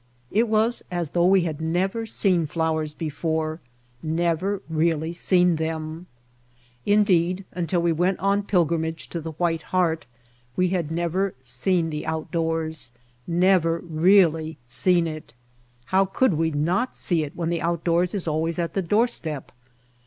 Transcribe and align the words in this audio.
It 0.31 0.47
was 0.47 0.81
as 0.89 1.11
though 1.11 1.27
we 1.27 1.41
had 1.41 1.61
never 1.61 2.07
seen 2.07 2.47
flowers 2.47 2.95
before, 2.95 3.61
never 4.01 4.63
really 4.67 5.13
seen 5.13 5.57
them. 5.57 6.07
Indeed, 6.87 7.45
until 7.51 7.83
we 7.83 7.91
went 7.91 8.17
on 8.17 8.41
pilgrimage 8.41 9.09
to 9.09 9.21
the 9.21 9.33
White 9.33 9.61
Heart, 9.61 10.07
we 10.55 10.69
had 10.69 10.89
never 10.89 11.35
seen 11.39 11.91
the 11.91 12.07
outdoors, 12.07 12.89
The 13.27 13.33
End 13.33 13.43
of 13.43 13.61
the 13.61 13.69
Adventure 13.75 13.85
never 13.87 13.95
really 14.01 14.57
seen 14.65 15.05
it. 15.05 15.35
How 15.85 16.05
could 16.05 16.33
we 16.33 16.49
not 16.49 16.95
see 16.95 17.23
it 17.23 17.35
when 17.35 17.49
the 17.51 17.61
outdoors 17.61 18.15
is 18.15 18.27
always 18.27 18.57
on 18.57 18.69
the 18.73 18.81
doorstep? 18.81 19.51